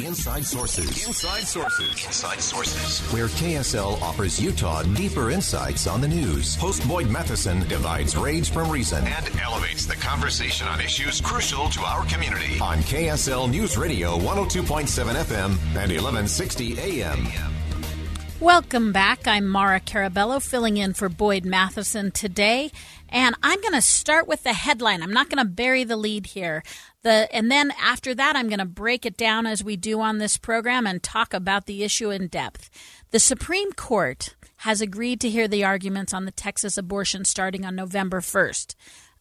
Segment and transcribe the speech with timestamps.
[0.00, 1.06] Inside Sources.
[1.06, 2.06] Inside Sources.
[2.06, 3.00] Inside Sources.
[3.12, 6.56] Where KSL offers Utah deeper insights on the news.
[6.56, 11.80] Host Boyd Matheson divides rage from reason and elevates the conversation on issues crucial to
[11.82, 12.58] our community.
[12.60, 17.28] On KSL News Radio 102.7 FM and 1160 AM.
[18.40, 19.26] Welcome back.
[19.26, 22.72] I'm Maura Carabello filling in for Boyd Matheson today.
[23.14, 25.00] And I'm going to start with the headline.
[25.00, 26.64] I'm not going to bury the lead here.
[27.02, 30.18] The, and then after that, I'm going to break it down as we do on
[30.18, 32.68] this program and talk about the issue in depth.
[33.12, 37.76] The Supreme Court has agreed to hear the arguments on the Texas abortion starting on
[37.76, 38.74] November 1st.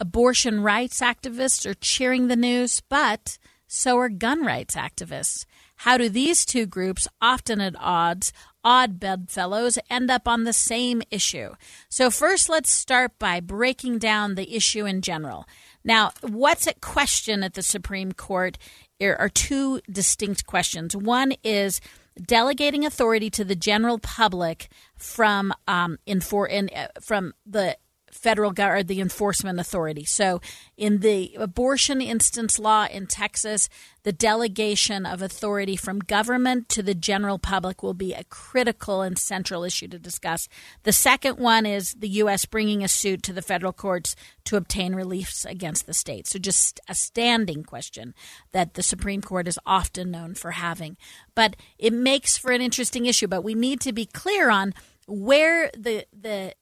[0.00, 3.38] Abortion rights activists are cheering the news, but
[3.68, 5.44] so are gun rights activists.
[5.76, 8.32] How do these two groups, often at odds,
[8.66, 11.54] odd bedfellows end up on the same issue.
[11.88, 15.46] So, first, let's start by breaking down the issue in general.
[15.84, 18.58] Now, what's at question at the Supreme Court
[18.98, 20.96] there are two distinct questions.
[20.96, 21.80] One is
[22.20, 27.76] delegating authority to the general public from um, infor- in, uh, from the
[28.16, 30.04] federal government, the enforcement authority.
[30.04, 30.40] So,
[30.76, 33.68] in the abortion instance law in Texas,
[34.02, 39.18] the delegation of authority from government to the general public will be a critical and
[39.18, 40.48] central issue to discuss.
[40.84, 42.44] The second one is the U.S.
[42.44, 46.26] bringing a suit to the federal courts to obtain reliefs against the state.
[46.26, 48.14] So, just a standing question
[48.52, 50.96] that the Supreme Court is often known for having.
[51.34, 53.28] But it makes for an interesting issue.
[53.28, 54.72] But we need to be clear on
[55.06, 56.54] where the the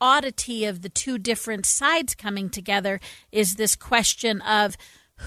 [0.00, 3.00] oddity of the two different sides coming together
[3.32, 4.76] is this question of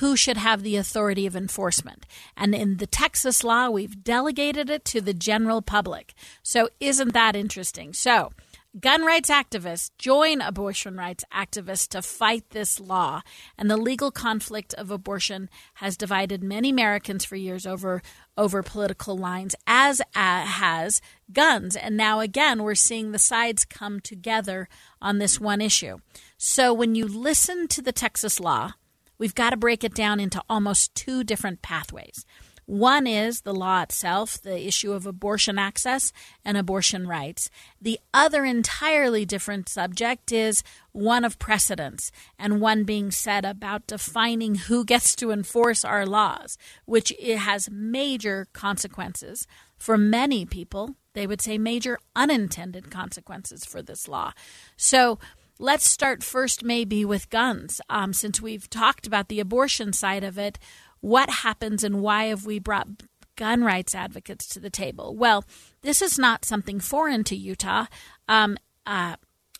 [0.00, 2.04] who should have the authority of enforcement.
[2.36, 6.12] And in the Texas law, we've delegated it to the general public.
[6.42, 7.94] So, isn't that interesting?
[7.94, 8.32] So,
[8.78, 13.22] Gun rights activists join abortion rights activists to fight this law.
[13.56, 18.02] And the legal conflict of abortion has divided many Americans for years over,
[18.36, 21.00] over political lines, as uh, has
[21.32, 21.76] guns.
[21.76, 24.68] And now, again, we're seeing the sides come together
[25.00, 25.96] on this one issue.
[26.36, 28.72] So when you listen to the Texas law,
[29.16, 32.26] we've got to break it down into almost two different pathways.
[32.68, 36.12] One is the law itself, the issue of abortion access
[36.44, 37.48] and abortion rights.
[37.80, 40.62] The other entirely different subject is
[40.92, 46.58] one of precedence, and one being said about defining who gets to enforce our laws,
[46.84, 49.46] which has major consequences
[49.78, 50.94] for many people.
[51.14, 54.32] They would say major unintended consequences for this law.
[54.76, 55.18] So,
[55.58, 60.38] let's start first maybe with guns um, since we've talked about the abortion side of
[60.38, 60.58] it
[61.00, 62.88] what happens and why have we brought
[63.36, 65.14] gun rights advocates to the table?
[65.16, 65.44] Well,
[65.82, 67.86] this is not something foreign to Utah.
[68.28, 69.16] Um, uh,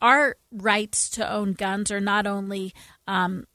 [0.00, 2.74] our rights to own guns are not only
[3.06, 3.46] um,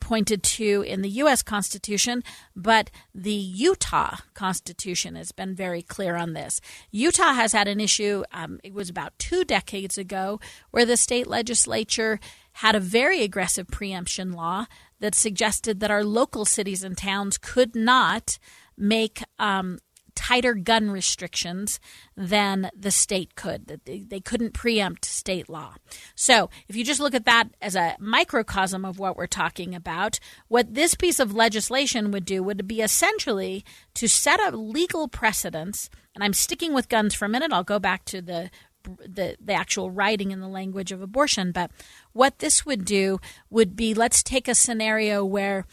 [0.00, 1.42] pointed to in the U.S.
[1.42, 2.22] Constitution,
[2.54, 6.60] but the Utah Constitution has been very clear on this.
[6.90, 10.40] Utah has had an issue, um, it was about two decades ago,
[10.70, 12.20] where the state legislature
[12.52, 14.66] had a very aggressive preemption law
[15.00, 18.38] that suggested that our local cities and towns could not
[18.76, 19.78] make um,
[20.18, 21.78] tighter gun restrictions
[22.16, 23.68] than the state could.
[23.68, 25.74] That they, they couldn't preempt state law.
[26.16, 30.18] So, if you just look at that as a microcosm of what we're talking about,
[30.48, 33.64] what this piece of legislation would do would be essentially
[33.94, 35.88] to set up legal precedence.
[36.16, 37.52] And I'm sticking with guns for a minute.
[37.52, 38.50] I'll go back to the
[38.84, 41.52] the, the actual writing and the language of abortion.
[41.52, 41.70] But
[42.12, 45.66] what this would do would be let's take a scenario where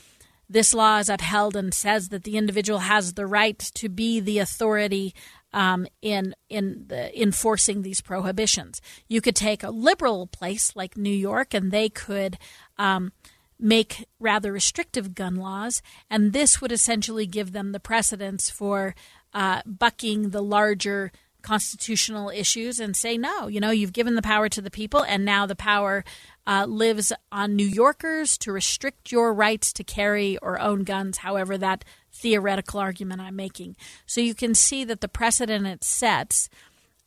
[0.50, 4.40] this law is upheld and says that the individual has the right to be the
[4.40, 5.14] authority
[5.54, 8.82] um, in in the, enforcing these prohibitions.
[9.08, 12.38] You could take a liberal place like New York, and they could
[12.78, 13.14] um,
[13.58, 18.96] make rather restrictive gun laws, and this would essentially give them the precedence for
[19.34, 21.12] uh, bucking the larger
[21.46, 23.46] constitutional issues and say no.
[23.48, 26.04] You know, you've given the power to the people, and now the power
[26.48, 31.56] uh, lives on New Yorkers to restrict your rights to carry or own guns, however,
[31.60, 33.78] that theoretical argument I'm making.
[34.08, 36.50] So you can see that the precedent it sets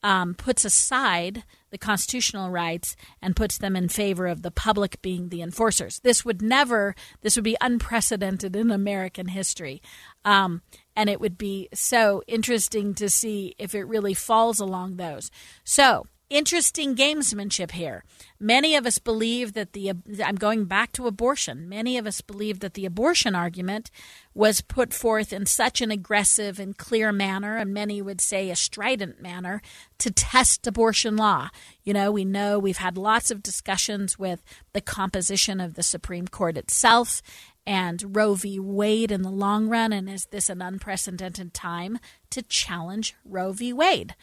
[0.04, 5.28] um, puts aside the constitutional rights and puts them in favor of the public being
[5.28, 6.00] the enforcers.
[6.00, 9.82] This would never, this would be unprecedented in American history.
[10.24, 10.62] Um,
[10.96, 15.30] and it would be so interesting to see if it really falls along those.
[15.64, 18.04] So, interesting gamesmanship here.
[18.38, 19.92] Many of us believe that the
[20.24, 21.68] I'm going back to abortion.
[21.68, 23.90] Many of us believe that the abortion argument
[24.34, 28.56] was put forth in such an aggressive and clear manner and many would say a
[28.56, 29.60] strident manner
[29.98, 31.48] to test abortion law.
[31.82, 34.42] You know, we know we've had lots of discussions with
[34.72, 37.22] the composition of the Supreme Court itself
[37.66, 38.58] and Roe v.
[38.58, 41.98] Wade in the long run and is this an unprecedented time
[42.30, 43.72] to challenge Roe v.
[43.72, 44.14] Wade?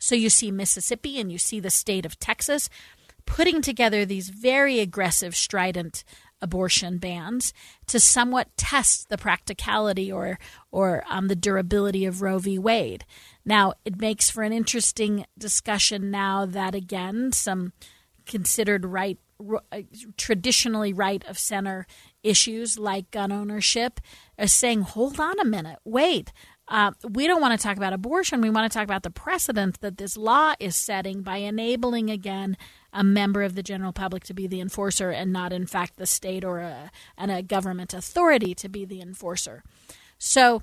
[0.00, 2.68] So you see Mississippi and you see the state of Texas
[3.26, 6.02] putting together these very aggressive, strident
[6.42, 7.52] abortion bans
[7.86, 10.38] to somewhat test the practicality or
[10.72, 12.58] or um, the durability of Roe v.
[12.58, 13.04] Wade.
[13.44, 17.72] Now, it makes for an interesting discussion now that again some
[18.26, 19.18] considered right
[19.72, 19.80] uh,
[20.16, 21.86] traditionally right of center
[22.22, 24.00] issues like gun ownership
[24.38, 26.32] are saying, hold on a minute, wait,
[26.70, 28.40] uh, we don't want to talk about abortion.
[28.40, 32.56] We want to talk about the precedent that this law is setting by enabling, again,
[32.92, 36.06] a member of the general public to be the enforcer and not, in fact, the
[36.06, 39.64] state or a, and a government authority to be the enforcer.
[40.16, 40.62] So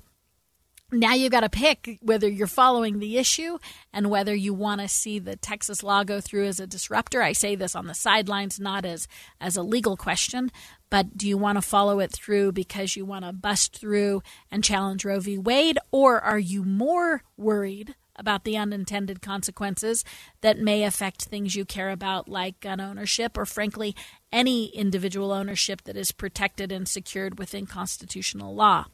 [0.90, 3.58] now you've got to pick whether you're following the issue
[3.92, 7.22] and whether you want to see the Texas law go through as a disruptor.
[7.22, 9.06] I say this on the sidelines, not as
[9.40, 10.50] as a legal question,
[10.90, 14.64] but do you want to follow it through because you want to bust through and
[14.64, 15.36] challenge Roe v.
[15.36, 20.04] Wade, or are you more worried about the unintended consequences
[20.40, 23.94] that may affect things you care about, like gun ownership, or frankly,
[24.32, 28.86] any individual ownership that is protected and secured within constitutional law?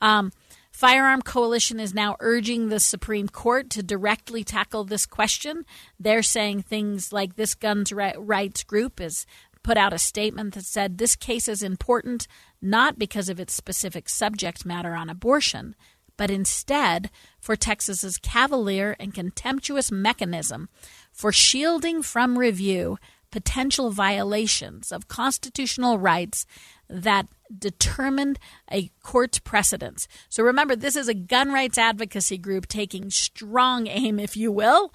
[0.00, 0.32] Um,
[0.80, 5.66] Firearm Coalition is now urging the Supreme Court to directly tackle this question.
[5.98, 9.26] They're saying things like this guns rights group has
[9.62, 12.26] put out a statement that said this case is important
[12.62, 15.76] not because of its specific subject matter on abortion,
[16.16, 20.70] but instead for Texas's cavalier and contemptuous mechanism
[21.12, 22.96] for shielding from review
[23.30, 26.46] potential violations of constitutional rights
[26.90, 28.38] that determined
[28.70, 30.08] a court's precedents.
[30.28, 34.92] So remember, this is a gun rights advocacy group taking strong aim, if you will,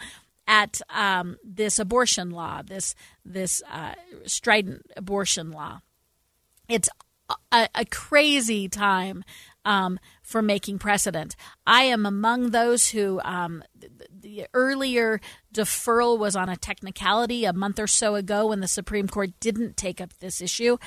[0.47, 3.94] at um, this abortion law, this this uh,
[4.25, 5.80] strident abortion law.
[6.69, 6.89] It's
[7.51, 9.24] a, a crazy time
[9.63, 11.36] um, for making precedent.
[11.65, 15.19] I am among those who um, the, the, earlier
[15.53, 19.75] deferral was on a technicality a month or so ago when the Supreme Court didn't
[19.75, 20.77] take up this issue.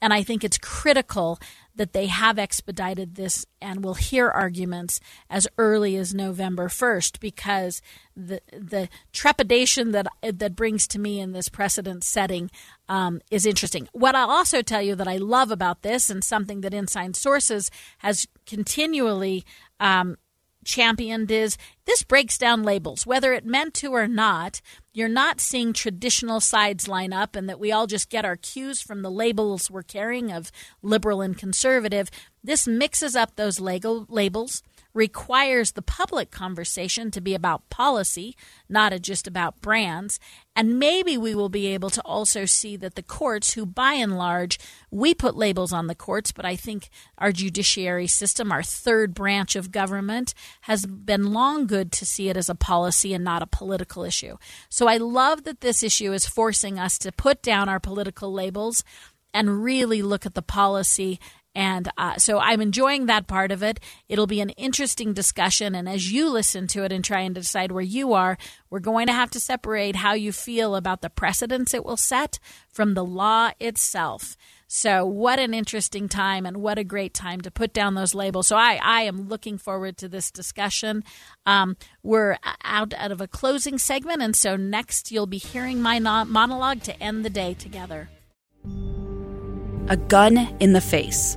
[0.00, 1.38] And I think it's critical
[1.76, 7.82] that they have expedited this and will hear arguments as early as November 1st because
[8.16, 12.50] the the trepidation that that brings to me in this precedent setting
[12.88, 13.88] um, is interesting.
[13.92, 17.70] What I'll also tell you that I love about this and something that Inside Sources
[17.98, 19.44] has continually
[19.80, 20.16] um,
[20.64, 21.56] championed is
[21.86, 24.60] this breaks down labels, whether it meant to or not.
[24.92, 28.80] You're not seeing traditional sides line up and that we all just get our cues
[28.80, 30.50] from the labels we're carrying of
[30.82, 32.10] liberal and conservative.
[32.42, 34.62] This mixes up those labels
[34.94, 38.36] requires the public conversation to be about policy,
[38.68, 40.20] not just about brands.
[40.54, 44.16] And maybe we will be able to also see that the courts, who by and
[44.16, 44.58] large,
[44.92, 49.56] we put labels on the courts, but I think our judiciary system, our third branch
[49.56, 50.32] of government,
[50.62, 54.36] has been long good to see it as a policy and not a political issue.
[54.68, 58.84] So I love that this issue is forcing us to put down our political labels
[59.32, 61.18] and really look at the policy
[61.54, 63.78] and uh, so I'm enjoying that part of it.
[64.08, 65.74] It'll be an interesting discussion.
[65.74, 68.36] And as you listen to it and try and decide where you are,
[68.70, 72.40] we're going to have to separate how you feel about the precedents it will set
[72.68, 74.36] from the law itself.
[74.66, 78.48] So, what an interesting time and what a great time to put down those labels.
[78.48, 81.04] So, I, I am looking forward to this discussion.
[81.46, 86.00] Um, we're out, out of a closing segment, and so next you'll be hearing my
[86.00, 88.08] no- monologue to end the day together.
[89.88, 91.36] A gun in the face.